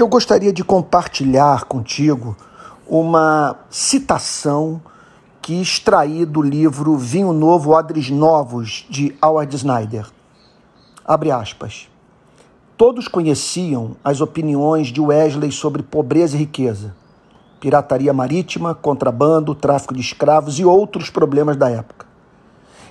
[0.00, 2.34] Eu gostaria de compartilhar contigo
[2.88, 4.80] uma citação
[5.42, 10.06] que extraí do livro Vinho Novo, Odres Novos, de Howard Snyder.
[11.04, 11.86] Abre aspas.
[12.78, 16.96] Todos conheciam as opiniões de Wesley sobre pobreza e riqueza,
[17.60, 21.99] pirataria marítima, contrabando, tráfico de escravos e outros problemas da época.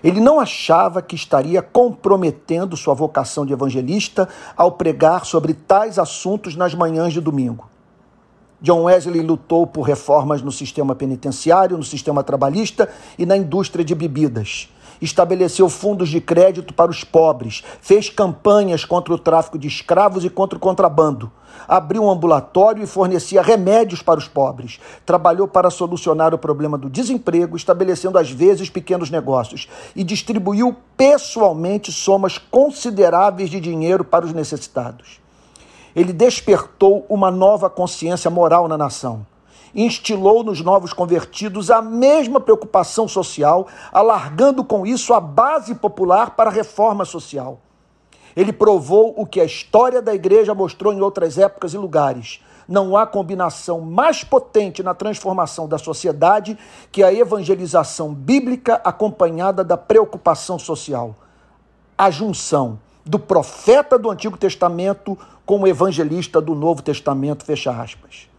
[0.04, 6.56] Ele não achava que estaria comprometendo sua vocação de evangelista ao pregar sobre tais assuntos
[6.56, 7.68] nas manhãs de domingo.
[8.62, 13.96] John Wesley lutou por reformas no sistema penitenciário, no sistema trabalhista e na indústria de
[13.96, 14.70] bebidas.
[15.02, 20.30] Estabeleceu fundos de crédito para os pobres, fez campanhas contra o tráfico de escravos e
[20.30, 21.32] contra o contrabando,
[21.66, 26.90] abriu um ambulatório e fornecia remédios para os pobres, trabalhou para solucionar o problema do
[26.90, 29.70] desemprego, estabelecendo às vezes pequenos negócios.
[29.96, 35.22] E distribuiu pessoalmente somas consideráveis de dinheiro para os necessitados.
[35.96, 39.26] Ele despertou uma nova consciência moral na nação
[39.74, 46.50] instilou nos novos convertidos a mesma preocupação social, alargando com isso a base popular para
[46.50, 47.60] a reforma social.
[48.36, 52.42] Ele provou o que a história da igreja mostrou em outras épocas e lugares.
[52.68, 56.58] Não há combinação mais potente na transformação da sociedade
[56.92, 61.16] que a evangelização bíblica acompanhada da preocupação social.
[61.98, 68.30] A junção do profeta do Antigo Testamento com o evangelista do Novo Testamento, fecha aspas.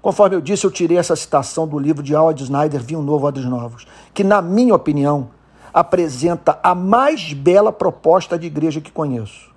[0.00, 3.46] Conforme eu disse, eu tirei essa citação do livro de Howard Snyder, Vinho Novo, Odres
[3.46, 5.30] Novos, que, na minha opinião,
[5.72, 9.50] apresenta a mais bela proposta de igreja que conheço.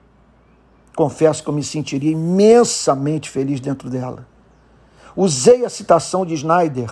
[0.95, 4.27] Confesso que eu me sentiria imensamente feliz dentro dela.
[5.15, 6.89] Usei a citação de Snyder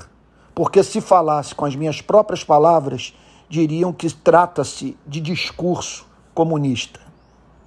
[0.53, 3.15] porque, se falasse com as minhas próprias palavras,
[3.49, 6.05] diriam que trata-se de discurso
[6.35, 6.99] comunista.